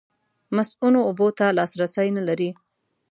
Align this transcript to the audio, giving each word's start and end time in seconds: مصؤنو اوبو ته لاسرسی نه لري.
مصؤنو 0.55 0.99
اوبو 1.07 1.27
ته 1.37 1.45
لاسرسی 1.57 2.07
نه 2.17 2.23
لري. 2.27 2.49